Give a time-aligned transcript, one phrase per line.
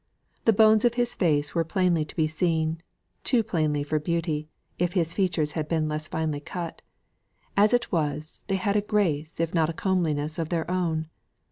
[0.45, 2.81] The bones of his face were plainly to be seen
[3.23, 6.81] too plainly for beauty, if his features had been less finely cut;
[7.55, 11.07] as it was, they had a grace if not a comeliness of their own.